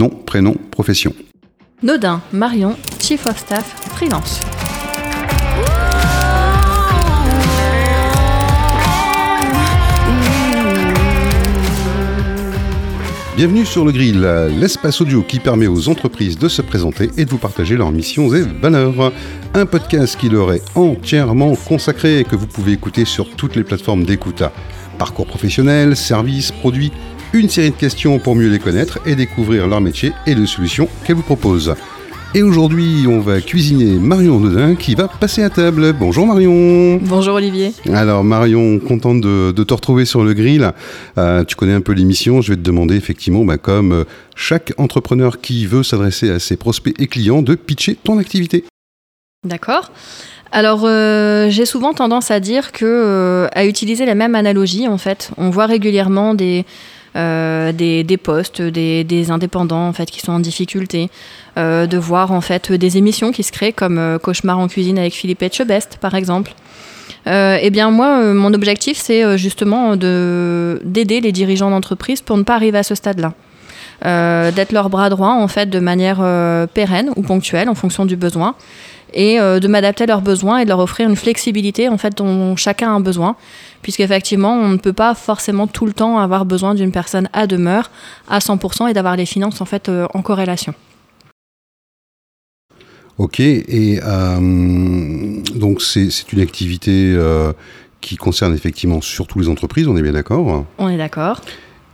[0.00, 1.12] nom, prénom, profession.
[1.82, 4.40] Nodin, Marion, Chief of Staff, freelance.
[13.36, 14.22] Bienvenue sur le grill,
[14.58, 18.34] l'espace audio qui permet aux entreprises de se présenter et de vous partager leurs missions
[18.34, 19.12] et valeurs.
[19.52, 23.64] Un podcast qui leur est entièrement consacré et que vous pouvez écouter sur toutes les
[23.64, 24.44] plateformes d'écoute.
[24.96, 26.90] Parcours professionnel, services, produits,
[27.32, 30.88] une série de questions pour mieux les connaître et découvrir leur métier et les solutions
[31.04, 31.74] qu'elles vous proposent.
[32.32, 35.92] Et aujourd'hui, on va cuisiner Marion Nodin qui va passer à table.
[35.92, 37.00] Bonjour Marion.
[37.02, 37.72] Bonjour Olivier.
[37.92, 40.70] Alors Marion, contente de, te retrouver sur le grill.
[41.18, 42.40] Euh, tu connais un peu l'émission.
[42.40, 44.04] Je vais te demander effectivement, bah, comme euh,
[44.36, 48.64] chaque entrepreneur qui veut s'adresser à ses prospects et clients, de pitcher ton activité.
[49.44, 49.90] D'accord.
[50.52, 55.30] Alors, euh, j'ai souvent tendance à dire que, à utiliser la même analogie, en fait,
[55.36, 56.64] on voit régulièrement des,
[57.16, 61.10] euh, des, postes, des, indépendants en fait qui sont en difficulté,
[61.58, 64.96] euh, de voir en fait des émissions qui se créent comme euh, Cauchemar en cuisine
[64.96, 66.52] avec Philippe Etchebest par exemple.
[67.26, 72.54] eh bien moi, mon objectif c'est justement de d'aider les dirigeants d'entreprise pour ne pas
[72.54, 73.32] arriver à ce stade-là.
[74.52, 76.18] d'être leur bras droit en fait de manière
[76.72, 78.54] pérenne ou ponctuelle en fonction du besoin
[79.12, 82.56] et de m'adapter à leurs besoins et de leur offrir une flexibilité en fait dont
[82.56, 83.36] chacun a besoin
[83.82, 87.90] puisqu'effectivement, on ne peut pas forcément tout le temps avoir besoin d'une personne à demeure
[88.28, 90.74] à 100% et d'avoir les finances en fait euh, en corrélation.
[93.18, 97.52] Ok, et euh, donc c'est une activité euh,
[98.00, 100.64] qui concerne effectivement surtout les entreprises, on est bien d'accord?
[100.78, 101.42] On est d'accord.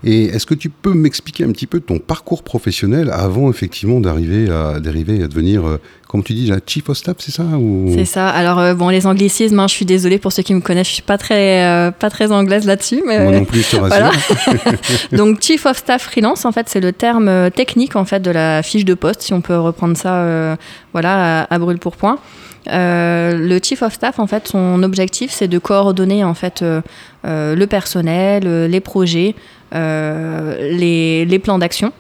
[0.04, 4.48] Et est-ce que tu peux m'expliquer un petit peu ton parcours professionnel avant effectivement d'arriver
[4.50, 7.90] à, dériver à devenir, euh, comme tu dis, la chief of staff, c'est ça ou...
[7.94, 8.28] C'est ça.
[8.28, 10.94] Alors euh, bon, les anglicismes, hein, je suis désolée pour ceux qui me connaissent, je
[10.94, 14.12] suis pas très, euh, pas très anglaise là-dessus, mais moi non plus, je te voilà.
[15.12, 18.62] Donc chief of staff freelance, en fait, c'est le terme technique en fait de la
[18.62, 20.56] fiche de poste, si on peut reprendre ça,
[20.92, 22.18] voilà, à, à brûle pour point.
[22.70, 26.80] Euh, le chief of staff, en fait, son objectif, c'est de coordonner en fait euh,
[27.24, 29.34] euh, le personnel, les projets,
[29.72, 31.92] les, plans d'action,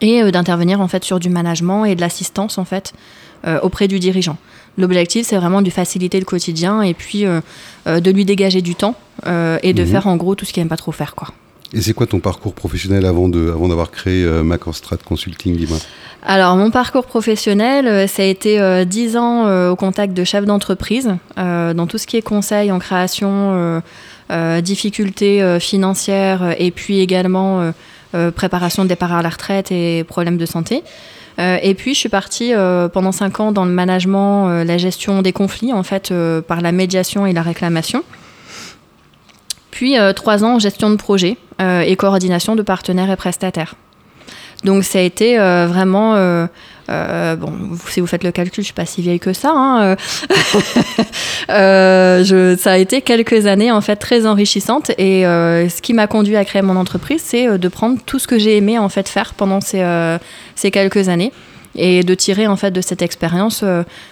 [0.00, 2.92] et d'intervenir en fait sur du management et de l'assistance en fait
[3.62, 4.38] auprès du dirigeant.
[4.76, 8.96] L'objectif, c'est vraiment de faciliter le quotidien et puis de lui dégager du temps
[9.26, 9.88] et de mhm.
[9.88, 11.28] faire en gros tout ce qu'il n'aime pas trop faire, quoi.
[11.74, 14.44] Et c'est quoi ton parcours professionnel avant de, avant d'avoir créé euh,
[15.04, 15.66] Consulting,
[16.26, 20.24] Alors, mon parcours professionnel, euh, ça a été euh, dix ans euh, au contact de
[20.24, 23.82] chefs d'entreprise, dans tout ce qui est conseil en création,
[24.62, 27.72] difficultés financières et puis également
[28.34, 30.82] préparation de départ à la retraite et problèmes de santé.
[31.38, 32.52] et puis, je suis partie
[32.92, 36.12] pendant cinq ans dans le management, la gestion des conflits, en fait,
[36.46, 38.02] par la médiation et la réclamation.
[39.74, 43.74] Puis euh, trois ans en gestion de projet euh, et coordination de partenaires et prestataires.
[44.64, 46.14] Donc ça a été euh, vraiment,
[46.88, 47.52] bon,
[47.88, 49.52] si vous faites le calcul, je suis pas si vieille que ça.
[49.54, 49.96] Hein,
[51.48, 56.44] ça a été quelques années en fait très enrichissantes et ce qui m'a conduit à
[56.44, 59.60] créer mon entreprise, c'est de prendre tout ce que j'ai aimé en fait faire pendant
[59.60, 59.84] ces,
[60.54, 61.32] ces quelques années
[61.76, 63.64] et de tirer en fait de cette expérience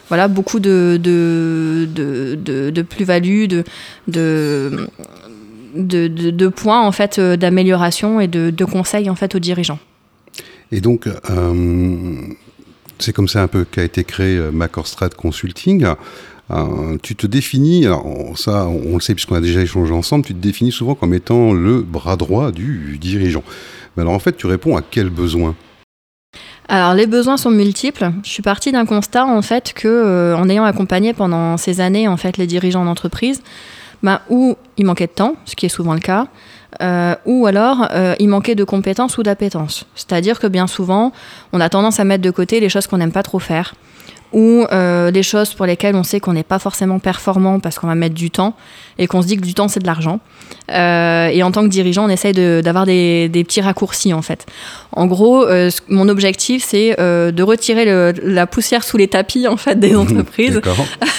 [0.08, 3.64] voilà beaucoup de, de, de, de plus-value de,
[4.08, 4.90] de,
[6.08, 9.78] de, points en fait euh, d'amélioration et de, conseils en fait aux dirigeants.
[10.72, 12.16] Et donc, euh,
[12.98, 15.86] c'est comme ça un peu qu'a été créé euh, Macorstrat Consulting.
[17.02, 18.04] tu te définis, alors
[18.36, 21.52] ça on le sait puisqu'on a déjà échangé ensemble, tu te définis souvent comme étant
[21.52, 23.44] le bras droit du dirigeant.
[23.96, 25.54] Mais alors en fait, tu réponds à quels besoins
[26.68, 28.12] alors les besoins sont multiples.
[28.24, 32.16] Je suis partie d'un constat en fait que en ayant accompagné pendant ces années en
[32.16, 33.42] fait les dirigeants d'entreprise,
[34.02, 36.28] bah, ou il manquait de temps, ce qui est souvent le cas,
[36.80, 39.84] euh, ou alors euh, il manquait de compétences ou d'appétence.
[39.94, 41.12] C'est-à-dire que bien souvent,
[41.52, 43.74] on a tendance à mettre de côté les choses qu'on n'aime pas trop faire
[44.32, 47.86] ou euh, des choses pour lesquelles on sait qu'on n'est pas forcément performant parce qu'on
[47.86, 48.56] va mettre du temps
[48.98, 50.20] et qu'on se dit que du temps c'est de l'argent.
[50.70, 54.46] Euh, et en tant que dirigeant, on essaye d'avoir des, des, petits raccourcis en fait.
[54.92, 59.56] En gros, euh, mon objectif c'est de retirer le, la poussière sous les tapis en
[59.56, 60.60] fait des entreprises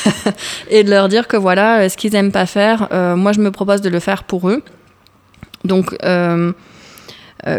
[0.69, 3.81] et de leur dire que voilà, ce qu'ils aiment pas faire, moi je me propose
[3.81, 4.63] de le faire pour eux.
[5.63, 5.95] Donc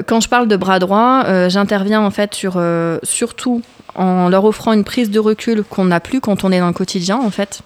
[0.06, 2.62] quand je parle de bras droit, j'interviens en fait sur
[3.02, 3.62] surtout
[3.94, 6.72] en leur offrant une prise de recul qu'on n'a plus quand on est dans le
[6.72, 7.60] quotidien, en fait.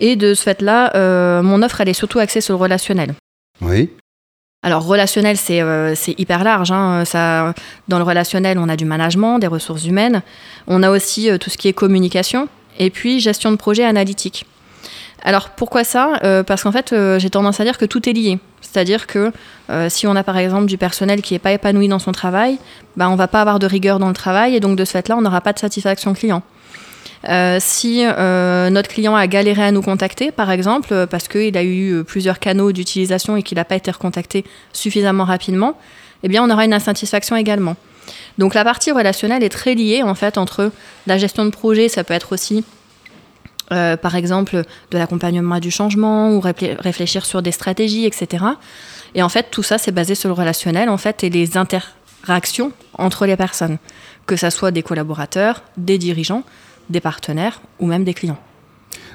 [0.00, 3.14] Et de ce fait-là, euh, mon offre, elle est surtout axée sur le relationnel.
[3.60, 3.90] Oui.
[4.62, 6.70] Alors, relationnel, c'est euh, hyper large.
[6.70, 7.04] Hein.
[7.04, 7.54] Ça,
[7.88, 10.22] dans le relationnel, on a du management, des ressources humaines.
[10.66, 12.48] On a aussi euh, tout ce qui est communication.
[12.78, 14.46] Et puis, gestion de projet analytique.
[15.24, 16.18] Alors pourquoi ça?
[16.24, 18.38] Euh, Parce qu'en fait, euh, j'ai tendance à dire que tout est lié.
[18.60, 19.32] C'est-à-dire que
[19.70, 22.58] euh, si on a par exemple du personnel qui n'est pas épanoui dans son travail,
[22.96, 25.16] bah, on va pas avoir de rigueur dans le travail et donc de ce fait-là,
[25.16, 26.42] on n'aura pas de satisfaction client.
[27.60, 32.38] si notre client a galéré à nous contacter, par exemple, parce qu'il a eu plusieurs
[32.38, 35.78] canaux d'utilisation et qu'il n'a pas été recontacté suffisamment rapidement,
[36.24, 37.76] eh bien, on aura une insatisfaction également.
[38.38, 40.70] Donc la partie relationnelle est très liée en fait entre
[41.06, 42.64] la gestion de projet, ça peut être aussi
[43.72, 48.44] euh, par exemple de l'accompagnement du changement ou réfléchir sur des stratégies, etc.
[49.14, 52.72] Et en fait, tout ça, c'est basé sur le relationnel en fait et les interactions
[52.94, 53.78] entre les personnes,
[54.26, 56.44] que ce soit des collaborateurs, des dirigeants,
[56.90, 58.38] des partenaires ou même des clients.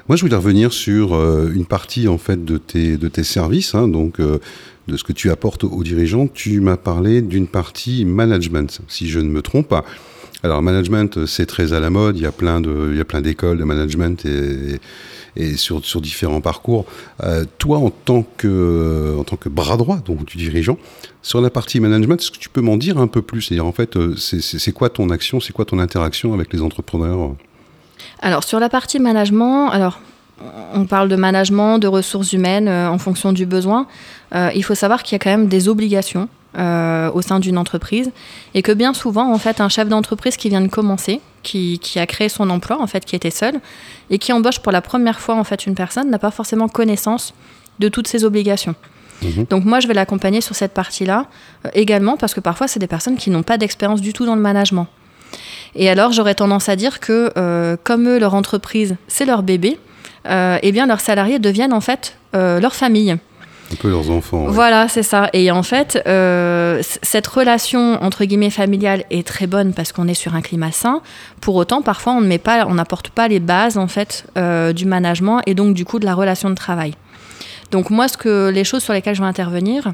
[0.08, 3.74] Moi, je voulais revenir sur euh, une partie en fait de tes, de tes services,
[3.74, 4.38] hein, donc euh,
[4.86, 6.28] de ce que tu apportes aux dirigeants.
[6.28, 9.84] Tu m'as parlé d'une partie management, si je ne me trompe pas.
[10.44, 12.16] Alors, management, c'est très à la mode.
[12.16, 14.24] Il y a plein de, il y a plein d'écoles de management
[15.36, 16.84] et, sur, sur, différents parcours.
[17.22, 20.78] Euh, toi, en tant que, en tant que bras droit donc du dirigeant,
[21.22, 23.42] sur la partie management, est-ce que tu peux m'en dire un peu plus?
[23.42, 27.34] C'est-à-dire, en fait, euh, c'est quoi ton action, c'est quoi ton interaction avec les entrepreneurs?
[28.20, 30.00] Alors, sur la partie management, alors
[30.74, 33.86] on parle de management, de ressources humaines euh, en fonction du besoin.
[34.34, 37.58] Euh, il faut savoir qu'il y a quand même des obligations euh, au sein d'une
[37.58, 38.10] entreprise
[38.54, 42.06] et que bien souvent, en fait, un chef d'entreprise qui vient de commencer, qui, a
[42.06, 43.60] créé son emploi, en fait, qui était seul
[44.08, 47.34] et qui embauche pour la première fois, en fait, une personne n'a pas forcément connaissance
[47.80, 48.74] de toutes ses obligations.
[49.22, 49.44] Mhm.
[49.50, 51.26] Donc moi, je vais l'accompagner sur cette partie-là
[51.66, 54.34] euh, également parce que parfois, c'est des personnes qui n'ont pas d'expérience du tout dans
[54.34, 54.86] le management.
[55.74, 59.78] Et alors, j'aurais tendance à dire que comme eux, leur entreprise, c'est leur bébé,
[60.24, 63.18] eh bien, leurs salariés deviennent en fait leur famille.
[63.70, 64.46] Un peu leurs enfants.
[64.48, 65.28] Voilà, c'est ça.
[65.34, 70.14] Et en fait, euh, cette relation entre guillemets familiale est très bonne parce qu'on est
[70.14, 71.02] sur un climat sain.
[71.42, 75.74] Pour autant, parfois, on n'apporte pas les bases en fait euh, du management et donc
[75.74, 76.94] du coup de la relation de travail.
[77.70, 79.92] Donc moi, ce que les choses sur lesquelles je vais intervenir,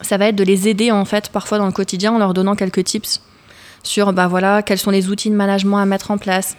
[0.00, 2.54] ça va être de les aider en fait parfois dans le quotidien en leur donnant
[2.54, 3.20] quelques tips
[3.82, 6.54] sur bah voilà quels sont les outils de management à mettre en place,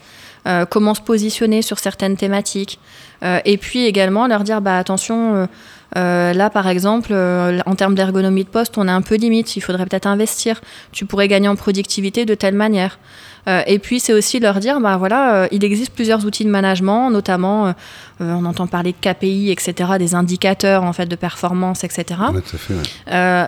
[0.47, 2.79] euh, comment se positionner sur certaines thématiques,
[3.21, 5.47] et puis également leur dire bah attention
[5.95, 9.55] là, par exemple, euh, en termes d'ergonomie de poste, on est un peu limite.
[9.55, 10.61] Il faudrait peut-être investir.
[10.91, 12.99] Tu pourrais gagner en productivité de telle manière.
[13.47, 17.09] Euh, et puis, c'est aussi leur dire, bah voilà, il existe plusieurs outils de management,
[17.09, 17.73] notamment,
[18.19, 22.19] on entend parler de KPI, etc., des indicateurs en fait de performance, etc.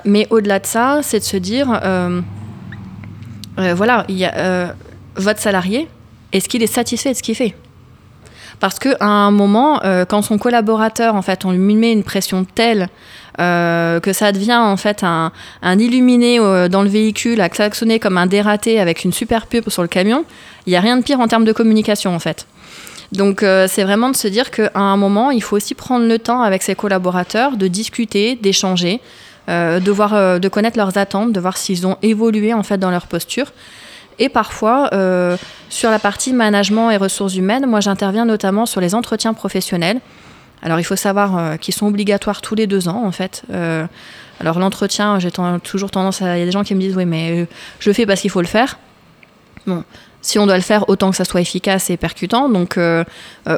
[0.05, 1.67] mais au-delà de ça, c'est de se dire,
[3.57, 4.73] voilà, il y a,
[5.15, 5.87] votre salarié,
[6.31, 7.53] est-ce qu'il est satisfait de ce qu'il fait?
[8.61, 12.45] Parce qu'à un moment, euh, quand son collaborateur, en fait, on lui met une pression
[12.45, 12.89] telle
[13.39, 15.31] euh, que ça devient en fait un,
[15.63, 19.81] illuminé euh, dans le véhicule, à klaxonner comme un dératé avec une super pub sur
[19.81, 20.25] le camion,
[20.67, 22.45] il n'y a rien de pire en termes de communication en fait.
[23.11, 26.43] Donc c'est vraiment de se dire qu'à un moment, il faut aussi prendre le temps
[26.43, 29.01] avec ses collaborateurs de discuter, d'échanger,
[29.49, 33.07] de, voir, de connaître leurs attentes, de voir s'ils ont évolué en fait dans leur
[33.07, 33.51] posture.
[34.19, 35.37] Et parfois, euh,
[35.69, 39.99] sur la partie management et ressources humaines, moi j'interviens notamment sur les entretiens professionnels.
[40.61, 43.43] Alors il faut savoir euh, qu'ils sont obligatoires tous les deux ans en fait.
[43.51, 43.85] Euh,
[44.39, 45.31] alors l'entretien, j'ai
[45.63, 46.37] toujours tendance à...
[46.37, 47.47] Il y a des gens qui me disent oui mais
[47.79, 48.77] je le fais parce qu'il faut le faire.
[49.65, 49.83] Bon,
[50.21, 52.79] si on doit le faire, autant que ça soit efficace et percutant, donc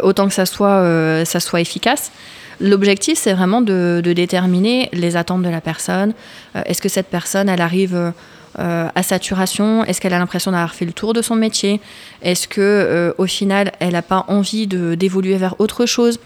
[0.02, 2.12] autant que ça soit, ça soit efficace.
[2.60, 6.14] L'objectif, c'est vraiment de, de, déterminer les attentes de la personne.
[6.66, 8.14] Est-ce que cette personne, elle arrive
[8.60, 11.82] euh, à saturation Est-ce qu'elle a l'impression d'avoir fait le tour de son métier?
[12.22, 16.20] Est-ce que euh, au final, elle n'a pas envie d'évoluer vers autre chose?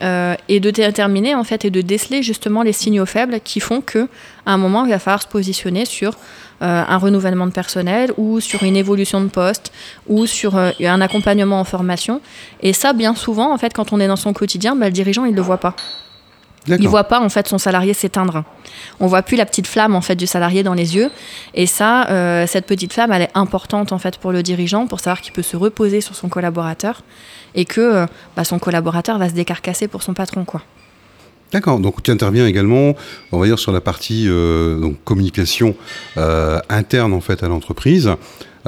[0.00, 3.80] Euh, et de déterminer en fait et de déceler justement les signaux faibles qui font
[3.80, 4.06] que
[4.46, 6.12] à un moment il va falloir se positionner sur
[6.60, 9.72] un renouvellement de personnel ou sur une évolution de poste
[10.06, 12.20] ou sur un accompagnement en formation.
[12.60, 15.24] Et ça bien souvent en fait quand on est dans son quotidien bah, le dirigeant
[15.24, 15.74] il le voit pas
[16.68, 18.44] il voit pas en fait son salarié s'éteindre.
[19.00, 21.10] On voit plus la petite flamme en fait du salarié dans les yeux.
[21.54, 25.00] Et ça, euh, cette petite flamme, elle est importante en fait pour le dirigeant pour
[25.00, 27.02] savoir qu'il peut se reposer sur son collaborateur
[27.54, 28.06] et que euh,
[28.36, 30.62] bah, son collaborateur va se décarcasser pour son patron quoi.
[31.50, 32.94] D'accord, donc tu interviens également,
[33.32, 35.74] on va dire, sur la partie euh, donc, communication
[36.68, 38.10] interne en fait à l'entreprise.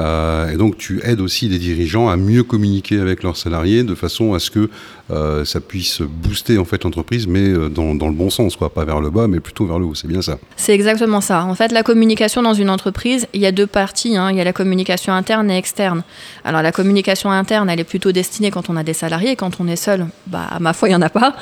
[0.01, 3.95] Euh, et donc tu aides aussi les dirigeants à mieux communiquer avec leurs salariés de
[3.95, 4.71] façon à ce que
[5.11, 8.73] euh, ça puisse booster en fait l'entreprise, mais euh, dans, dans, le bon sens, quoi,
[8.73, 9.95] pas vers le bas, mais plutôt vers le haut.
[9.95, 10.39] C'est bien ça.
[10.57, 11.45] C'est exactement ça.
[11.45, 14.17] En fait, la communication dans une entreprise, il y a deux parties.
[14.17, 14.31] Hein.
[14.31, 16.03] Il y a la communication interne et externe.
[16.45, 19.37] Alors la communication interne, elle est plutôt destinée quand on a des salariés.
[19.37, 21.35] Quand on est seul, bah, à ma foi, il n'y en a pas.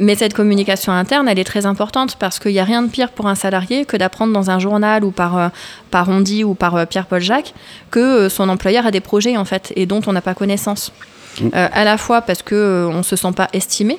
[0.00, 3.10] Mais cette communication interne, elle est très importante parce qu'il n'y a rien de pire
[3.10, 5.48] pour un salarié que d'apprendre dans un journal ou par, euh,
[5.90, 7.52] par ou par euh, Pierre-Paul Jacques
[7.90, 10.90] que son employeur a des projets en fait et dont on n'a pas connaissance.
[11.40, 11.48] Mmh.
[11.52, 13.98] à la fois parce qu'on ne se sent pas estimé,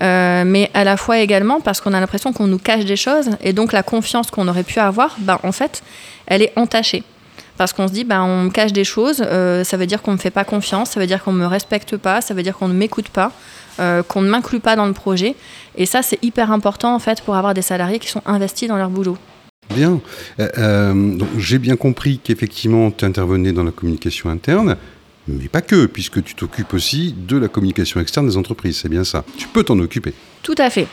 [0.00, 3.52] mais à la fois également parce qu'on a l'impression qu'on nous cache des choses et
[3.52, 5.82] donc la confiance qu'on aurait pu avoir, ben, en fait,
[6.26, 7.02] elle est entachée
[7.58, 10.12] parce qu'on se dit, ben, on me cache des choses, euh, ça veut dire qu'on
[10.12, 12.42] ne me fait pas confiance, ça veut dire qu'on ne me respecte pas, ça veut
[12.42, 13.32] dire qu'on ne m'écoute pas,
[13.80, 15.34] euh, qu'on ne m'inclut pas dans le projet.
[15.76, 18.76] Et ça, c'est hyper important en fait pour avoir des salariés qui sont investis dans
[18.76, 19.18] leur boulot.
[19.74, 20.00] Bien.
[20.40, 24.76] Euh, j'ai bien compris qu'effectivement, tu intervenais dans la communication interne,
[25.28, 28.78] mais pas que, puisque tu t'occupes aussi de la communication externe des entreprises.
[28.82, 29.24] C'est bien ça.
[29.36, 30.14] Tu peux t'en occuper.
[30.42, 30.88] Tout à fait.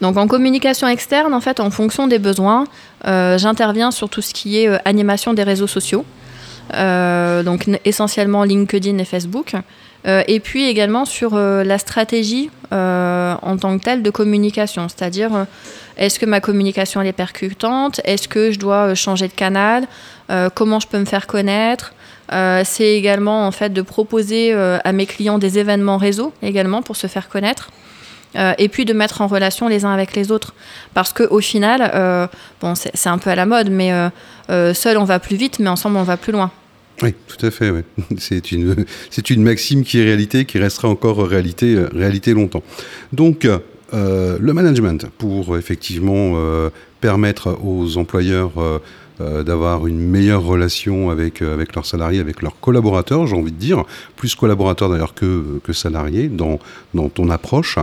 [0.00, 2.66] Donc en communication externe, en fait, en fonction des besoins,
[3.06, 6.04] euh, j'interviens sur tout ce qui est euh, animation des réseaux sociaux,
[6.74, 9.54] euh, donc essentiellement LinkedIn et Facebook,
[10.06, 15.44] et puis également sur la stratégie en tant que telle de communication, c'est-à-dire
[15.98, 19.86] est-ce que ma communication est percutante, est-ce que je dois changer de canal,
[20.54, 21.92] comment je peux me faire connaître?
[22.30, 27.06] C'est également en fait de proposer à mes clients des événements réseau également pour se
[27.06, 27.70] faire connaître.
[28.36, 30.54] Euh, et puis de mettre en relation les uns avec les autres.
[30.94, 32.26] Parce qu'au final, euh,
[32.60, 35.68] bon, c'est un peu à la mode, mais euh, seul on va plus vite, mais
[35.68, 36.50] ensemble on va plus loin.
[37.02, 37.72] Oui, tout à fait.
[38.18, 38.84] C'est une,
[39.30, 42.62] une maxime qui est réalité, qui restera encore réalité, réalité longtemps.
[43.12, 43.48] Donc,
[43.92, 46.34] le management, pour effectivement
[47.00, 48.52] permettre aux employeurs
[49.44, 53.84] d'avoir une meilleure relation avec, avec leurs salariés, avec leurs collaborateurs, j'ai envie de dire,
[54.16, 56.58] plus collaborateurs d'ailleurs que, que salariés dans,
[56.94, 57.78] dans ton approche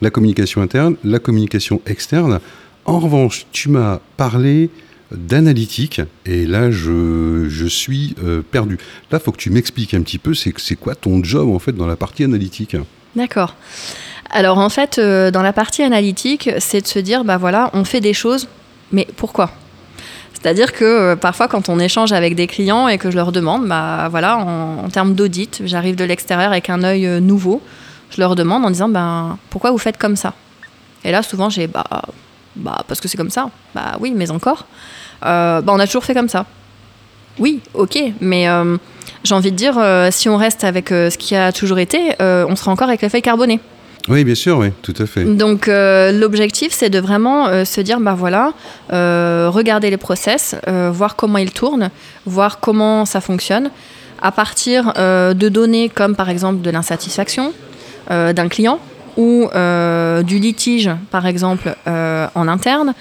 [0.00, 2.40] la communication interne, la communication externe.
[2.84, 4.70] En revanche, tu m'as parlé
[5.10, 8.78] d'analytique et là je, suis euh, perdu.
[9.10, 11.72] Là, faut que tu m'expliques un petit peu, c'est, c'est quoi ton job en fait
[11.72, 12.76] dans la partie analytique?
[13.16, 13.54] D'accord.
[14.30, 17.84] Alors en fait, euh, dans la partie analytique, c'est de se dire, bah voilà, on
[17.84, 18.48] fait des choses,
[18.92, 19.50] mais pourquoi?
[20.40, 23.66] C'est-à-dire que euh, parfois, quand on échange avec des clients et que je leur demande,
[23.66, 27.62] bah voilà, en, termes d'audit, j'arrive de l'extérieur avec un œil nouveau
[28.10, 30.32] je leur demande en disant ben, pourquoi vous faites comme ça?
[31.04, 31.84] Et là, souvent, j'ai bah,
[32.56, 33.50] bah, parce que c'est comme ça.
[33.74, 34.66] Bah oui, mais encore.
[35.24, 36.46] Euh, bah, on a toujours fait comme ça.
[37.38, 38.76] Oui, ok, mais euh,
[39.22, 42.56] j'ai envie de dire, euh, si on reste avec ce qui a toujours été, on
[42.56, 43.60] sera encore avec la feuille carbonée.
[44.08, 45.24] Oui, bien sûr, oui, tout à fait.
[45.24, 48.52] Donc l'objectif, c'est de vraiment se dire, bah voilà,
[48.90, 51.90] regarder les process, voir comment ils tournent,
[52.26, 53.70] voir comment ça fonctionne,
[54.22, 57.52] à partir de données comme par exemple de l'insatisfaction,
[58.10, 58.80] euh, d'un client
[59.18, 62.94] ou euh, du litige, par exemple, euh, en interne,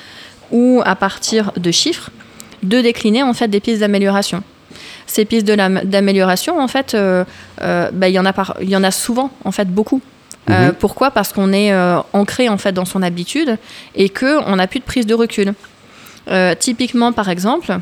[0.51, 2.09] ou à partir de chiffres,
[2.61, 4.43] de décliner en fait des pistes d'amélioration.
[5.05, 6.97] Ces pistes d'amélioration, en fait,
[7.61, 10.01] bah, il y, en a y en a souvent, en fait, beaucoup.
[10.47, 10.73] Mhm.
[10.79, 11.11] pourquoi?
[11.11, 11.73] Parce qu'on est
[12.13, 13.57] ancré en fait dans son habitude
[13.95, 15.53] et qu'on n'a plus de prise de recul.
[16.59, 17.79] typiquement, par exemple,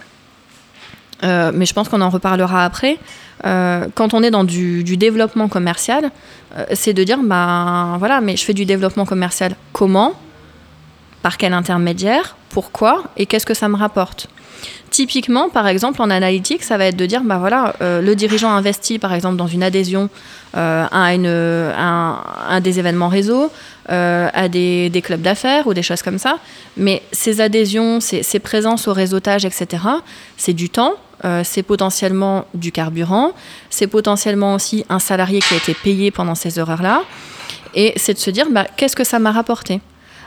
[1.22, 2.98] mais je pense qu'on en reparlera après,
[3.46, 6.12] euh, quand on est dans du, développement commercial,
[6.58, 10.14] euh, c'est de dire, ben voilà, mais je fais du développement commercial comment?
[11.22, 12.36] Par quel intermédiaire?
[12.50, 13.04] Pourquoi?
[13.18, 14.28] Et qu'est-ce que ça me rapporte?
[14.90, 18.52] Typiquement, par exemple, en analytique, ça va être de dire, ben voilà, euh, le dirigeant
[18.52, 20.10] investit, par exemple, dans une adhésion
[20.54, 23.52] à, une, un, des événements réseau,
[23.90, 26.38] à des, clubs d'affaires ou des choses comme ça.
[26.78, 29.84] Mais ces adhésions, ces, ces présences au réseautage, etc.,
[30.38, 30.94] c'est du temps,
[31.24, 33.32] euh, c'est potentiellement du carburant,
[33.70, 37.04] c'est potentiellement aussi un salarié qui a été payé pendant ces heures-là.
[37.74, 39.82] Et c'est de se dire, bah, qu'est-ce que ça m'a rapporté?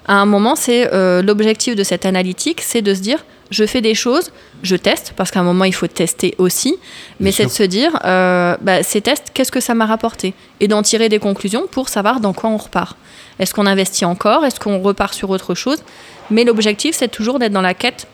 [0.06, 3.80] À un moment, c'est euh, l'objectif de cette analytique, c'est de se dire, je fais
[3.80, 4.30] des choses,
[4.62, 6.76] je teste, parce qu'à un moment, il faut tester aussi,
[7.20, 10.34] mais c'est de se dire, euh, bah, ces tests, qu'est-ce que ça m'a rapporté?
[10.60, 12.96] Et d'en tirer des conclusions pour savoir dans quoi on repart.
[13.38, 14.44] Est-ce qu'on investit encore?
[14.44, 15.82] Est-ce qu'on repart sur autre chose?
[16.30, 18.06] Mais l'objectif, c'est toujours d'être dans la quête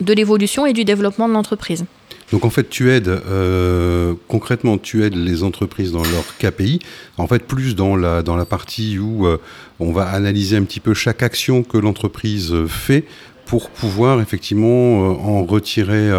[0.00, 1.84] de l'évolution et du développement de l'entreprise.
[2.32, 6.80] Donc en fait, tu aides euh, concrètement, tu aides les entreprises dans leur KPI.
[7.18, 9.36] En fait, plus dans la dans la partie où euh,
[9.80, 13.04] on va analyser un petit peu chaque action que l'entreprise fait
[13.52, 16.10] pour pouvoir effectivement euh, en retirer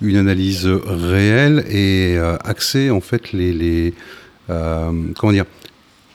[0.00, 3.92] une analyse réelle et axer en fait les,
[4.46, 5.44] comment dire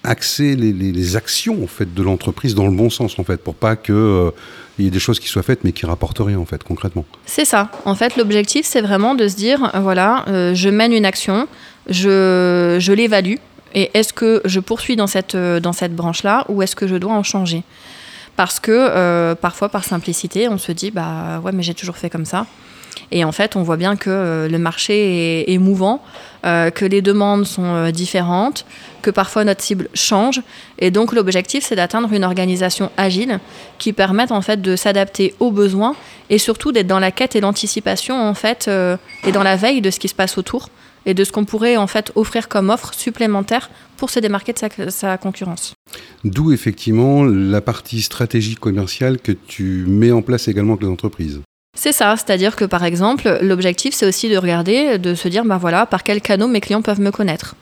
[0.03, 3.75] axer les, actions en fait de l'entreprise dans le bon sens en fait pour pas
[3.75, 4.33] que
[4.79, 7.05] y a des choses qui soient faites mais qui rapportent rien en fait concrètement.
[7.27, 7.69] C'est ça.
[7.85, 11.47] En fait, l'objectif c'est vraiment de se dire voilà, euh, je mène une action,
[11.87, 13.35] je, je l'évalue
[13.75, 16.95] et est-ce que je poursuis dans cette, euh, dans cette branche-là ou est-ce que je
[16.95, 17.63] dois en changer?
[18.35, 22.09] Parce que euh, parfois par simplicité, on se dit bah ouais mais j'ai toujours fait
[22.09, 22.45] comme ça.
[23.11, 26.01] Et en fait, on voit bien que le marché est, mouvant,
[26.43, 28.65] que les demandes sont différentes,
[29.03, 30.41] que parfois notre cible change.
[30.79, 33.39] Et donc l'objectif, c'est d'atteindre une organisation agile
[33.77, 35.95] qui permette en fait de s'adapter aux besoins
[36.31, 39.91] et surtout d'être dans la quête et l'anticipation en fait et dans la veille de
[39.91, 40.69] ce qui se passe autour
[41.05, 44.89] et de ce qu'on pourrait en fait offrir comme offre supplémentaire pour se démarquer de
[44.89, 45.73] sa, concurrence.
[46.23, 51.41] D'où effectivement la partie stratégie commerciale que tu mets en place également avec les entreprises.
[51.77, 55.57] C'est ça, c'est-à-dire que par exemple, l'objectif c'est aussi de regarder, de se dire, ben
[55.57, 57.55] voilà, par quels canaux mes clients peuvent me connaître.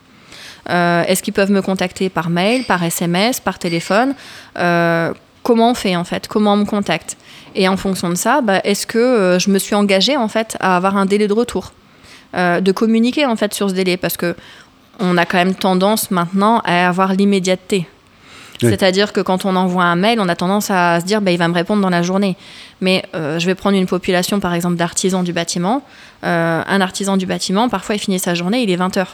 [0.70, 4.14] Euh, est-ce qu'ils peuvent me contacter par mail, par SMS, par téléphone?
[4.58, 6.28] Euh, Comment on fait en fait?
[6.28, 7.18] Comment on me contacte?
[7.56, 10.56] Et en fonction de ça, bah, est-ce que euh, je me suis engagée en fait
[10.60, 11.74] à avoir un délai de retour?
[12.36, 14.36] Euh, de communiquer en fait sur ce délai parce que
[15.00, 17.88] on a quand même tendance maintenant à avoir l'immédiateté.
[18.62, 21.38] C'est-à-dire que quand on envoie un mail, on a tendance à se dire bah, il
[21.40, 22.38] va me répondre dans la journée.
[22.80, 25.84] Mais euh, je vais prendre une population par exemple d'artisans du bâtiment.
[26.24, 29.06] Euh, un artisan du bâtiment, parfois il finit sa journée, il est 20h.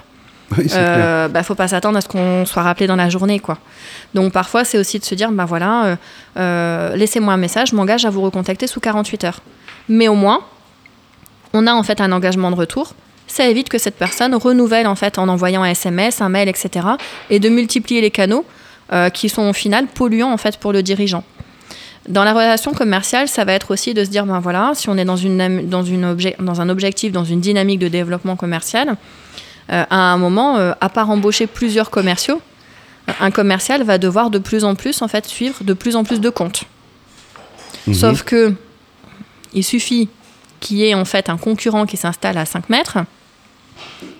[0.58, 3.40] Il ne bah, faut pas s'attendre à ce qu'on soit rappelé dans la journée.
[3.40, 3.58] quoi.
[4.14, 5.98] Donc parfois c'est aussi de se dire bah voilà,
[6.96, 9.40] laissez-moi un message, je m'engage à vous recontacter sous 48 heures.
[9.88, 10.42] Mais au moins,
[11.54, 12.94] on a en fait un engagement de retour
[13.28, 16.88] ça évite que cette personne renouvelle en fait en envoyant un SMS, un mail, etc.
[17.30, 18.46] et de multiplier les canaux
[18.94, 21.24] euh, qui sont au final polluants en fait pour le dirigeant.
[22.08, 24.98] Dans la relation commerciale, ça va être aussi de se dire ben voilà, si on
[24.98, 28.96] est dans, une, dans, une dans un objectif, dans une dynamique de développement commercial,
[29.72, 32.42] euh, à un moment, euh, à part embaucher plusieurs commerciaux,
[33.20, 36.22] un commercial va devoir de plus en plus en fait suivre de plus en plus
[36.22, 36.64] de comptes.
[37.88, 37.94] Mhm.
[37.94, 38.54] Sauf que
[39.54, 40.08] il suffit
[40.60, 43.00] qu'il y ait en fait un concurrent qui s'installe à 5 mètres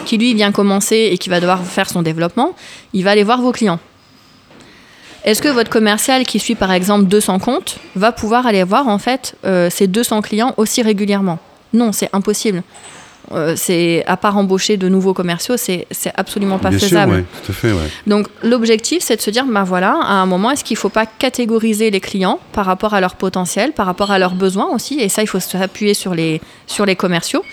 [0.06, 2.56] qui lui vient commencer et qui va devoir faire son développement,
[2.94, 3.80] il va aller voir vos clients.
[5.24, 8.98] Est-ce que votre commercial qui suit par exemple 200 comptes va pouvoir aller voir en
[8.98, 11.40] fait euh, ces 200 clients aussi régulièrement?
[11.74, 12.64] Non, c'est impossible.
[13.34, 15.86] Euh, c'est à part embaucher de nouveaux commerciaux, c'est
[16.16, 17.26] absolument pas faisable.
[18.06, 20.90] Donc l'objectif, c'est de se dire, ben voilà, à un moment, est-ce qu'il ne faut
[20.90, 25.02] pas catégoriser les clients par rapport à leur potentiel, par rapport à leurs besoins aussi,
[25.02, 27.44] et ça, il faut s'appuyer sur les sur les commerciaux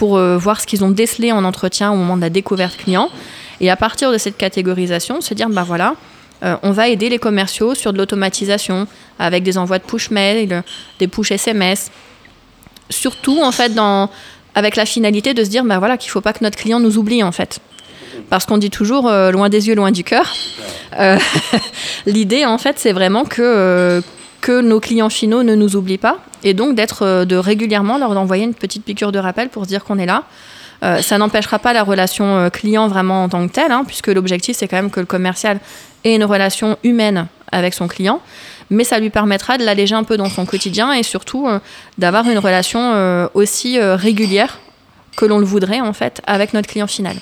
[0.00, 3.10] pour euh, voir ce qu'ils ont décelé en entretien au moment de la découverte client.
[3.60, 5.94] Et à partir de cette catégorisation, se dire, bah voilà,
[6.42, 8.86] euh, on va aider les commerciaux sur de l'automatisation,
[9.18, 10.62] avec des envois de push mail,
[10.98, 11.90] des push SMS.
[12.88, 14.08] Surtout, en fait, dans,
[14.54, 16.80] avec la finalité de se dire, bah voilà, qu'il ne faut pas que notre client
[16.80, 17.60] nous oublie, en fait.
[18.30, 20.34] Parce qu'on dit toujours, euh, loin des yeux, loin du cœur.
[22.06, 24.02] L'idée, en fait, c'est vraiment que,
[24.40, 28.16] que nos clients finaux ne nous oublient pas et donc d'être euh, de régulièrement leur
[28.16, 30.24] envoyer une petite piqûre de rappel pour dire qu'on est là.
[30.82, 34.08] Euh, ça n'empêchera pas la relation euh, client vraiment en tant que telle, hein, puisque
[34.08, 35.60] l'objectif c'est quand même que le commercial
[36.04, 38.20] ait une relation humaine avec son client,
[38.70, 41.48] mais ça lui permettra de l'alléger un peu dans son quotidien et surtout
[41.98, 44.60] d'avoir une relation aussi régulière
[45.16, 47.16] que l'on le voudrait en fait avec notre client final.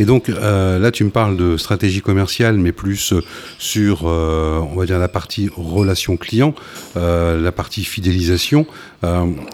[0.00, 3.22] Et donc euh, là, tu me parles de stratégie commerciale, mais plus euh,
[3.58, 6.54] sur, euh, on va dire, la partie relation client,
[6.94, 8.66] la partie fidélisation.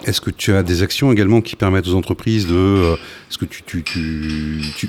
[0.05, 2.95] Est-ce que tu as des actions également qui permettent aux entreprises de...
[3.29, 3.83] Est-ce que tu,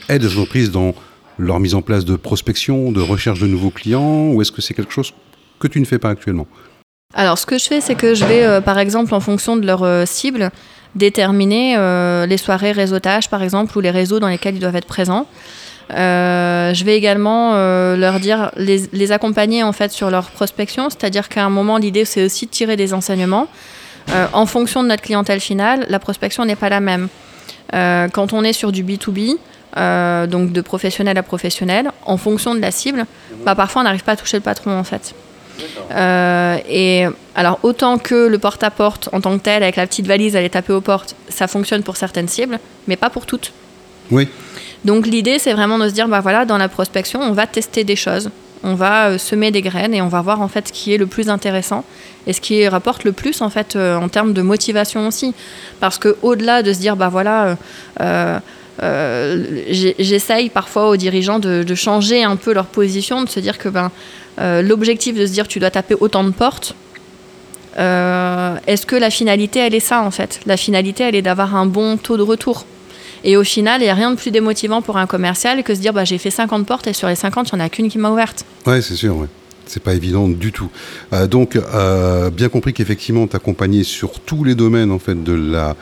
[0.09, 0.95] aides les entreprises dans
[1.39, 4.75] leur mise en place de prospection, de recherche de nouveaux clients, ou est-ce que c'est
[4.75, 5.13] quelque chose
[5.59, 6.47] que tu ne fais pas actuellement?
[7.15, 10.07] Alors, ce que je fais, c'est que je vais, par exemple, en fonction de leur
[10.07, 10.53] cible,
[10.95, 14.87] déterminer euh, les soirées réseautage, par exemple, ou les réseaux dans lesquels ils doivent être
[14.87, 15.27] présents.
[15.95, 21.29] Euh, je vais également euh, leur dire, les, accompagner en fait sur leur prospection, c'est-à-dire
[21.29, 23.47] qu'à un moment, l'idée c'est aussi de tirer des enseignements.
[24.33, 27.09] en fonction de notre clientèle finale, la prospection n'est pas la même.
[27.73, 29.39] quand on est sur du B2B,
[30.29, 33.07] donc de professionnel à professionnel, en fonction de la cible,
[33.47, 35.15] bah, parfois on n'arrive pas à toucher le patron en fait.
[35.91, 40.37] Euh, et alors, autant que le porte-à-porte en tant que tel, avec la petite valise,
[40.37, 43.53] aller taper aux portes, ça fonctionne pour certaines cibles, mais pas pour toutes.
[44.11, 44.29] Oui.
[44.85, 47.85] Donc, l'idée, c'est vraiment de se dire, bah voilà, dans la prospection, on va tester
[47.85, 48.31] des choses.
[48.65, 50.99] On va euh, semer des graines et on va voir en fait ce qui est
[50.99, 51.85] le plus intéressant
[52.27, 55.33] et ce qui rapporte le plus en fait euh, en termes de motivation aussi.
[55.79, 57.57] Parce que au-delà de se dire, bah voilà,
[59.71, 63.69] j'essaye parfois aux dirigeants de, de, changer un peu leur position, de se dire que
[63.69, 63.93] ben
[64.41, 66.75] euh, l'objectif de se dire tu dois taper autant de portes,
[67.79, 70.41] euh, est-ce que la finalité, elle est ça en fait?
[70.47, 72.65] La finalité, elle est d'avoir un bon taux de retour.
[73.25, 75.81] Et au final, il n'y a rien de plus démotivant pour un commercial que se
[75.81, 77.89] dire bah, j'ai fait 50 portes et sur les 50, il n'y en a qu'une
[77.89, 78.45] qui m'a ouverte.
[78.67, 79.27] Ouais, c'est sûr, ouais.
[79.67, 80.71] C'est pas évident du tout.
[81.13, 81.59] Euh, donc,
[82.33, 85.77] bien compris qu'effectivement, t'accompagner sur tous les domaines en fait de la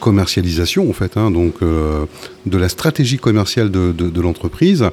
[0.00, 4.84] commercialisation, en fait, hein, donc de la stratégie commerciale de, l'entreprise.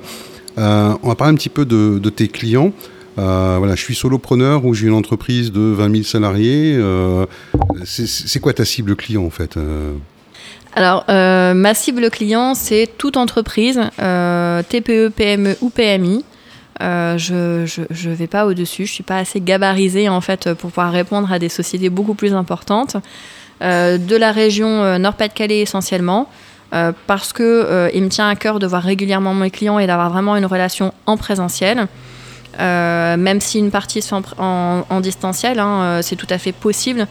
[0.57, 2.73] on va parler un petit peu de, de tes clients.
[3.19, 6.75] Euh, voilà, je suis solopreneur ou j'ai une entreprise de 20 000 salariés.
[6.77, 7.25] Euh,
[7.85, 9.93] c'est quoi ta cible client en fait euh?
[10.75, 16.25] Alors, ma cible client, c'est toute entreprise, TPE, PME ou PMI.
[16.79, 21.31] je ne vais pas au-dessus, je suis pas assez gabarisée en fait pour pouvoir répondre
[21.31, 22.97] à des sociétés beaucoup plus importantes.
[23.61, 26.27] de la région Nord-Pas-de-Calais essentiellement,
[27.05, 30.35] parce que il me tient à cœur de voir régulièrement mes clients et d'avoir vraiment
[30.35, 31.87] une relation en présentiel.
[32.59, 37.07] Euh, même si une partie est en, distanciel, hein, c'est tout à fait possible.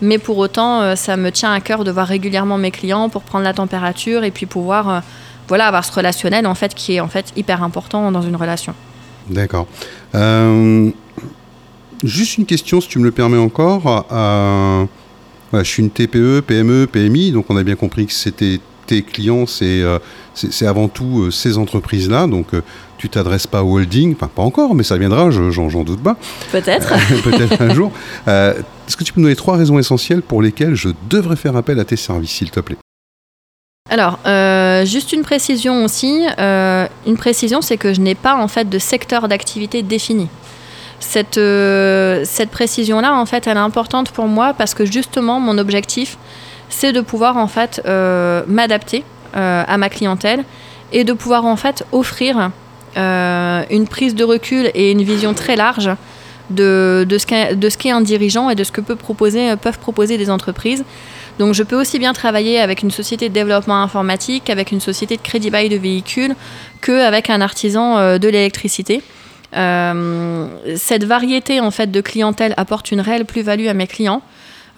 [0.00, 3.44] Mais pour autant, ça me tient à cœur de voir régulièrement mes clients pour prendre
[3.44, 5.02] la température et puis pouvoir
[5.48, 8.74] voilà, avoir ce relationnel en fait, qui est en fait hyper important dans une relation.
[9.30, 9.66] D'accord.
[12.02, 14.04] juste une question, si tu me le permets encore.
[15.52, 19.46] je suis une TPE, PME, PMI, donc on a bien compris que c'était tes clients,
[19.46, 19.98] c'est euh,
[20.34, 22.26] c'est avant tout euh, ces entreprises-là.
[22.26, 22.62] Donc, euh,
[22.98, 26.16] tu t'adresses pas au holding, enfin pas encore, mais ça viendra, j'en doute pas.
[26.52, 26.92] Peut-être.
[27.22, 27.92] Peut-être un jour.
[28.26, 31.78] Est-ce que tu peux nous donner trois raisons essentielles pour lesquelles je devrais faire appel
[31.80, 32.76] à tes services, s'il te plaît?
[33.90, 34.18] Alors,
[34.86, 36.24] juste une précision aussi.
[36.38, 40.28] une précision, c'est que je n'ai pas en fait de secteur d'activité défini.
[41.00, 46.16] Cette, cette précision-là, en fait, elle est importante pour moi parce que justement, mon objectif,
[46.74, 50.44] c'est de pouvoir en fait euh, m'adapter euh, à ma clientèle
[50.92, 52.50] et de pouvoir en fait offrir
[52.96, 55.90] euh, une prise de recul et une vision très large
[56.50, 60.30] de, de ce qu'est un dirigeant et de ce que peut proposer, peuvent proposer des
[60.30, 60.84] entreprises.
[61.40, 65.16] Donc je peux aussi bien travailler avec une société de développement informatique, avec une société
[65.16, 66.36] de crédit bail de véhicules,
[66.80, 69.02] qu'avec un artisan de l'électricité.
[69.52, 74.22] cette variété en fait de clientèle apporte une réelle plus-value à mes clients.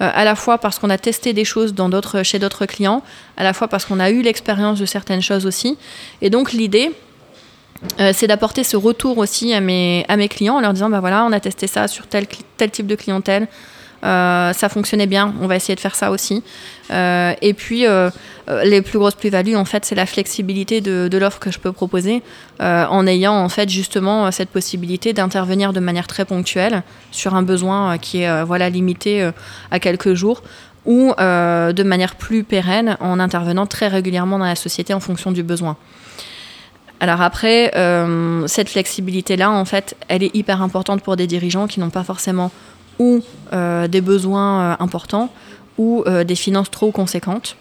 [0.03, 1.75] Euh, à la fois parce qu'on a testé des choses
[2.23, 3.03] chez d'autres clients,
[3.39, 5.79] à la fois parce qu'on a eu l'expérience de certaines choses aussi.
[6.21, 6.93] Et donc l'idée,
[8.01, 11.33] euh, c'est d'apporter ce retour aussi à mes, clients en leur disant, bah voilà, on
[11.33, 12.27] a testé ça sur tel,
[12.59, 13.49] tel type de clientèle,
[14.07, 16.43] ça fonctionnait bien, on va essayer de faire ça aussi.
[16.91, 18.11] Euh, et puis, euh,
[18.65, 22.23] les plus grosses plus-values, en fait, c'est la flexibilité de, l'offre que je peux proposer,
[22.61, 27.99] en ayant en fait justement cette possibilité d'intervenir de manière très ponctuelle sur un besoin
[27.99, 29.31] qui est voilà limité
[29.71, 30.43] à quelques jours
[30.85, 35.43] ou de manière plus pérenne en intervenant très régulièrement dans la société en fonction du
[35.43, 35.77] besoin.
[37.01, 37.73] Alors après,
[38.47, 42.53] cette flexibilité-là, en fait, elle est hyper importante pour des dirigeants qui n'ont pas forcément
[42.99, 45.33] ou euh, des besoins euh, importants
[45.79, 47.57] ou euh, des finances trop conséquentes.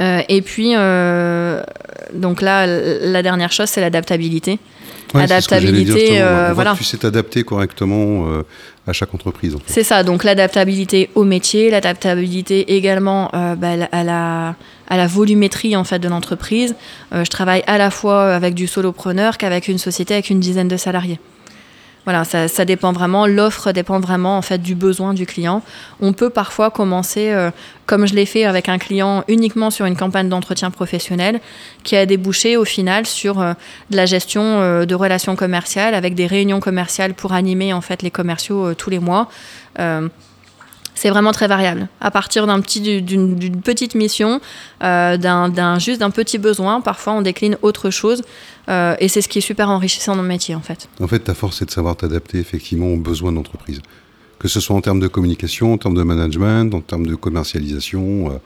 [0.00, 0.74] et puis,
[2.14, 4.58] donc là, la dernière chose, c'est l'adaptabilité.
[5.14, 6.20] L'adaptabilité,
[6.52, 6.74] voilà.
[6.76, 8.26] Tu sais t'adapter correctement
[8.88, 9.56] à chaque entreprise.
[9.66, 14.56] C'est ça, donc l'adaptabilité au métier, l'adaptabilité également bah, à, la,
[14.88, 16.74] à la volumétrie en fait de l'entreprise.
[17.12, 20.76] je travaille à la fois avec du solopreneur qu'avec une société avec une dizaine de
[20.76, 21.20] salariés.
[22.04, 23.26] Voilà, ça, dépend vraiment.
[23.26, 25.62] L'offre dépend vraiment en fait du besoin du client.
[26.00, 27.50] On peut parfois commencer, euh,
[27.86, 31.40] comme je l'ai fait avec un client, uniquement sur une campagne d'entretien professionnel,
[31.82, 33.54] qui a débouché au final sur euh,
[33.90, 38.02] de la gestion euh, de relations commerciales avec des réunions commerciales pour animer en fait
[38.02, 39.28] les commerciaux tous les mois
[40.94, 41.88] c'est vraiment très variable.
[42.00, 44.40] À partir d'un petit, d'une, petite mission,
[44.82, 48.22] euh, d'un, juste d'un petit besoin, parfois on décline autre chose.
[48.68, 50.88] Euh, et c'est ce qui est super enrichissant dans le métier, en fait.
[51.00, 53.80] En fait, ta force, c'est de savoir t'adapter effectivement aux besoins d'entreprise.
[54.38, 58.30] Que ce soit en termes de communication, en termes de management, en termes de commercialisation.
[58.30, 58.38] Euh,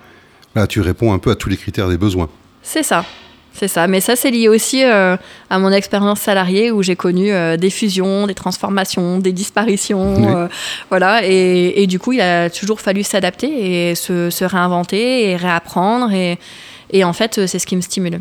[0.55, 2.29] là, tu réponds un peu à tous les critères des besoins.
[2.63, 3.05] C'est ça.
[3.59, 5.16] C'est ça, mais ça c'est lié aussi euh,
[5.51, 10.49] à mon expérience salariée où j'ai connu euh, des fusions, des transformations, des disparitions, euh,
[10.90, 11.25] voilà.
[11.25, 16.12] Et, du coup, il a toujours fallu s'adapter et se, réinventer et réapprendre.
[16.12, 16.38] Et,
[16.92, 18.21] et en fait, c'est ce qui me stimule.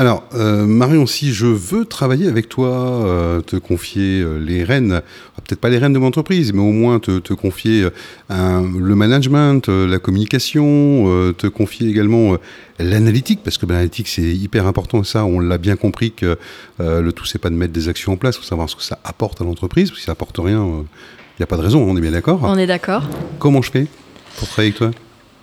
[0.00, 5.02] Alors, euh, Marion, si je veux travailler avec toi, euh, te confier euh, les rênes,
[5.44, 7.88] peut-être pas les rênes de mon entreprise, mais au moins te, confier
[8.30, 12.36] le management, la communication, te confier également
[12.78, 16.36] l'analytique, parce que l'analytique c'est hyper important, ça on l'a bien compris que
[16.78, 18.82] le tout c'est pas de mettre des actions en place, il faut savoir ce que
[18.82, 21.96] ça apporte à l'entreprise, si ça apporte rien, il n'y a pas de raison, on
[21.96, 23.04] est bien d'accord On est d'accord.
[23.38, 23.86] Comment je fais
[24.36, 24.90] pour travailler avec toi?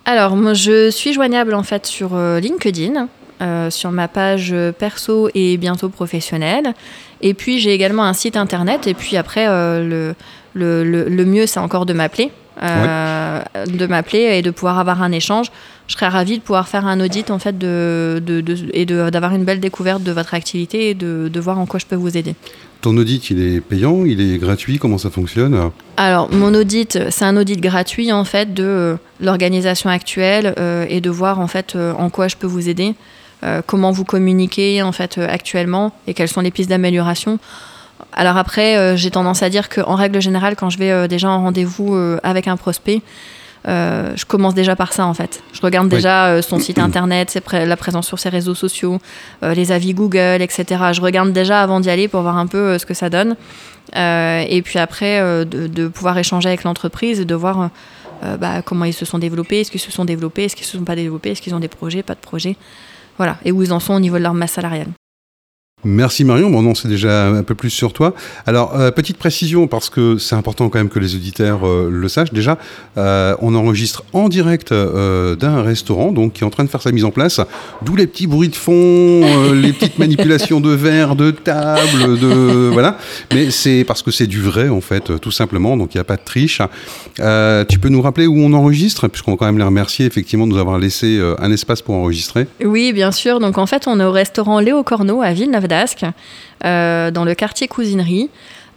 [0.06, 3.08] Alors, moi, je suis joignable en fait sur LinkedIn.
[3.46, 6.74] Euh, sur ma page perso et bientôt professionnelle.
[7.22, 8.88] Et puis j'ai également un site internet.
[8.88, 10.16] Et puis après, euh,
[10.56, 12.32] le, le, le, mieux, c'est encore de m'appeler.
[12.64, 15.52] Euh, de m'appeler et de pouvoir avoir un échange.
[15.88, 19.36] Je serais ravie de pouvoir faire un audit en fait de, de, de et d'avoir
[19.36, 22.18] une belle découverte de votre activité et de, de voir en quoi je peux vous
[22.18, 22.34] aider.
[22.82, 25.70] Ton audit, il est payant, il est gratuit, comment ça fonctionne?
[25.98, 30.56] Alors, mon audit, c'est un audit gratuit en fait de l'organisation actuelle
[30.90, 32.96] et de voir en fait en quoi je peux vous aider.
[33.46, 37.38] Euh, comment vous communiquez en fait euh, actuellement et quelles sont les pistes d'amélioration.
[38.12, 41.42] Alors après, euh, j'ai tendance à dire qu'en règle générale, quand je vais déjà en
[41.42, 43.02] rendez-vous avec un prospect,
[43.66, 45.42] je commence déjà par ça en fait.
[45.54, 49.00] Je regarde déjà son site internet, la présence sur ses réseaux sociaux,
[49.42, 50.66] les avis Google, etc.
[50.92, 53.36] Je regarde déjà avant d'y aller pour voir un peu ce que ça donne.
[53.96, 57.70] et puis après, de, pouvoir échanger avec l'entreprise et de voir
[58.40, 60.78] bah, comment ils se sont développés, est-ce qu'ils se sont développés, est-ce qu'ils ne se
[60.78, 62.58] sont pas développés, est-ce qu'ils ont des projets, pas de projets.
[63.18, 64.90] Voilà, et où ils en sont au niveau de leur masse salariale.
[65.86, 68.16] Merci Marion, bon non c'est déjà un peu plus sur toi.
[68.48, 72.10] Alors euh, petite précision parce que c'est important quand même que les auditeurs euh, le
[72.10, 72.58] sachent déjà,
[72.98, 76.92] euh, on enregistre en direct d'un restaurant donc qui est en train de faire sa
[76.92, 77.40] mise en place,
[77.84, 79.22] d'où les petits bruits de fond,
[79.54, 82.98] les petites manipulations de verre, de table, de voilà.
[83.32, 86.06] Mais c'est parce que c'est du vrai en fait tout simplement, donc il n'y a
[86.06, 86.62] pas de triche.
[87.18, 89.08] tu peux nous rappeler où on enregistre?
[89.08, 92.48] Puisqu'on va quand même les remercier effectivement de nous avoir laissé un espace pour enregistrer.
[92.64, 95.68] Oui bien sûr, donc en fait on est au restaurant Léo Corneau à Villeneuve
[96.64, 98.30] euh, dans le quartier Cousinerie.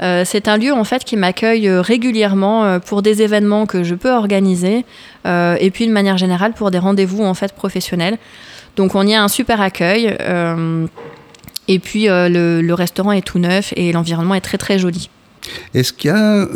[0.02, 3.94] Euh, c'est un lieu en fait qui m'accueille euh, régulièrement pour des événements que je
[3.94, 4.84] peux organiser
[5.24, 8.18] et puis de manière générale pour des rendez-vous en fait professionnels.
[8.76, 10.16] Donc on y a un super accueil
[11.68, 15.10] et puis le, restaurant est tout neuf et l'environnement est très très joli.
[15.74, 16.46] Est-ce qu'il y a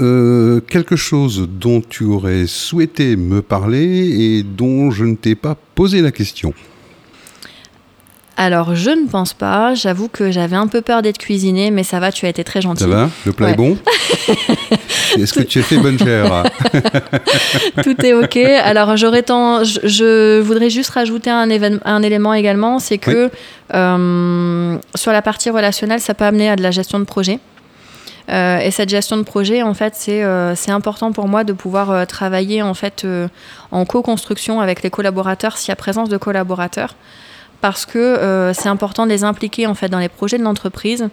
[0.68, 6.00] quelque chose dont tu aurais souhaité me parler et dont je ne t'ai pas posé
[6.00, 6.54] la question?
[8.36, 9.74] Alors, je ne pense pas.
[9.74, 12.62] J'avoue que j'avais un peu peur d'être cuisinée, mais ça va, tu as été très
[12.62, 12.84] gentil.
[12.84, 13.10] Ça va?
[13.26, 13.76] Le plat est bon?
[15.18, 16.44] Est-ce que tu as fait bonne chère?
[17.82, 18.36] Tout est OK.
[18.36, 19.64] Alors, j'aurais tant...
[19.64, 21.48] je, voudrais juste rajouter un,
[21.84, 23.30] un élément également c'est que
[23.74, 27.38] euh, sur la partie relationnelle, ça peut amener à de la gestion de projet.
[28.30, 32.06] Euh, et cette gestion de projet, en fait, c'est euh, important pour moi de pouvoir
[32.06, 33.06] travailler en fait
[33.70, 36.94] en co-construction avec les collaborateurs s'il y a présence de collaborateurs
[37.62, 41.08] parce que euh, c'est important de les impliquer en fait dans les projets de l'entreprise.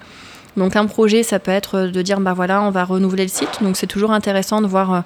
[0.57, 3.61] Donc un projet, ça peut être de dire bah voilà, on va renouveler le site.
[3.61, 4.99] Donc c'est toujours intéressant de voir euh,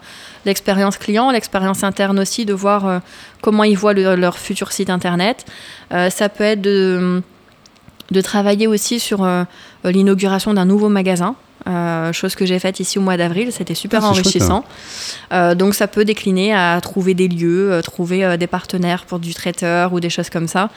[0.46, 3.00] l'expérience client, l'expérience interne aussi, de voir euh,
[3.42, 5.46] comment ils voient leur futur site internet.
[5.92, 7.22] ça peut être de,
[8.14, 9.28] de travailler aussi sur
[9.84, 11.36] l'inauguration d'un nouveau magasin.
[12.12, 14.64] chose que j'ai faite ici au mois d'avril, c'était super ah, enrichissant.
[15.32, 15.56] Hein.
[15.56, 20.00] donc ça peut décliner à trouver des lieux, trouver des partenaires pour du traiteur ou
[20.00, 20.70] des choses comme ça.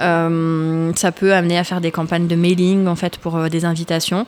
[0.00, 3.64] Euh, ça peut amener à faire des campagnes de mailing en fait pour euh, des
[3.64, 4.26] invitations.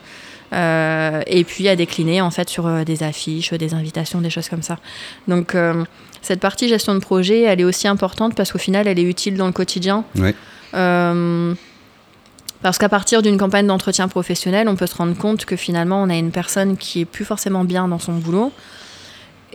[0.53, 4.61] Euh, et puis à décliner en fait sur des affiches, des invitations, des choses comme
[4.61, 4.77] ça.
[5.27, 5.55] Donc
[6.21, 9.35] cette partie gestion de projet, elle est aussi importante parce qu'au final, elle est utile
[9.35, 10.05] dans le quotidien.
[12.63, 16.09] Parce qu'à partir d'une campagne d'entretien professionnel, on peut se rendre compte que finalement, on
[16.09, 18.51] a une personne qui est plus forcément bien dans son boulot,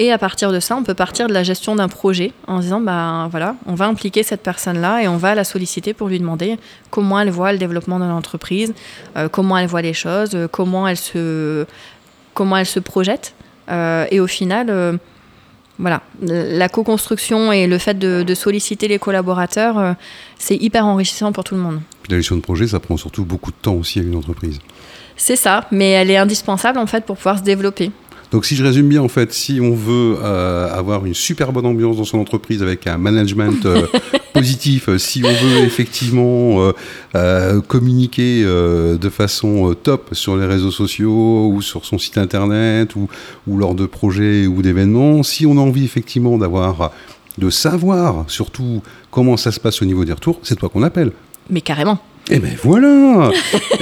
[0.01, 2.81] et à partir de ça, on peut partir de la gestion d'un projet en disant,
[2.81, 6.57] bah voilà, on va impliquer cette personne-là et on va la solliciter pour lui demander
[6.90, 8.75] comment elle voit le développement de l'entreprise,
[9.16, 11.66] euh, comment elle voit les choses, euh, comment elle se,
[12.33, 13.35] comment elle se projette.
[13.71, 15.01] Euh, et au final,
[15.79, 19.95] voilà, la co-construction et le fait de, solliciter les collaborateurs,
[20.38, 21.81] c'est hyper enrichissant pour tout le monde.
[22.03, 24.59] Puis la gestion de projet, ça prend surtout beaucoup de temps aussi à une entreprise.
[25.17, 27.91] C'est ça, mais elle est indispensable en fait pour pouvoir se développer.
[28.31, 31.64] Donc si je résume bien, en fait, si on veut euh, avoir une super bonne
[31.64, 33.87] ambiance dans son entreprise avec un management euh,
[34.35, 36.73] positif, euh, si on veut effectivement
[37.67, 43.09] communiquer de façon top sur les réseaux sociaux ou sur son site internet ou,
[43.47, 46.93] ou lors de projets ou d'événements, si on a envie effectivement d'avoir
[47.38, 51.12] de savoir surtout comment ça se passe au niveau des retours, c'est toi qu'on appelle.
[51.51, 51.99] Mais carrément.
[52.31, 53.31] Eh ben voilà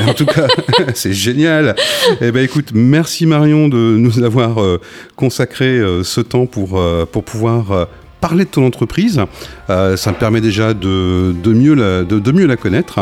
[0.07, 0.47] En tout cas,
[0.95, 1.75] c'est génial
[2.21, 4.81] Eh ben écoute, merci Marion de nous avoir euh,
[5.17, 7.89] consacré euh, ce temps pour, euh, pouvoir
[8.21, 9.21] parler de ton entreprise.
[9.69, 13.01] ça me permet déjà de mieux la connaître.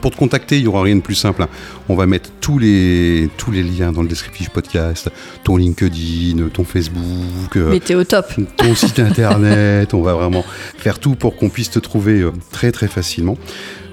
[0.00, 1.46] Pour te contacter, il n'y aura rien de plus simple.
[1.88, 5.10] On va mettre tous les, tous les liens dans le descriptif podcast,
[5.44, 8.26] ton LinkedIn, ton Facebook, au top.
[8.56, 9.94] ton site internet.
[9.94, 10.44] on va vraiment
[10.78, 13.36] faire tout pour qu'on puisse te trouver très très facilement.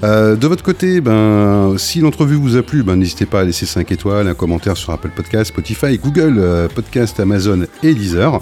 [0.04, 3.66] Euh, de votre côté, ben, si l'entrevue vous a plu, ben, n'hésitez pas à laisser
[3.66, 8.42] 5 étoiles, un commentaire sur Apple Podcast, Spotify, Google euh, Podcast, Amazon et Deezer.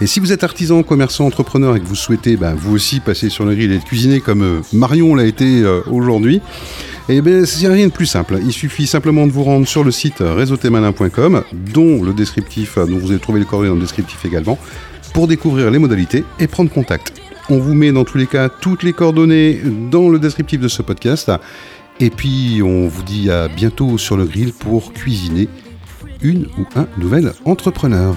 [0.00, 3.28] Et si vous êtes artisan, commerçant, entrepreneur et que vous souhaitez ben, vous aussi passer
[3.28, 6.40] sur le grill et cuisiner comme euh, Marion l'a été aujourd'hui,
[7.08, 8.38] eh bien, c'est rien de plus simple.
[8.42, 13.10] Il suffit simplement de vous rendre sur le site réseautémalin.com, dont le descriptif, dont vous
[13.10, 14.58] allez trouver le coordonnées dans le descriptif également,
[15.12, 17.12] pour découvrir les modalités et prendre contact.
[17.50, 20.80] On vous met dans tous les cas toutes les coordonnées dans le descriptif de ce
[20.80, 21.30] podcast.
[22.00, 25.48] Et puis on vous dit à bientôt sur le grill pour cuisiner
[26.22, 28.14] une ou un nouvel entrepreneur.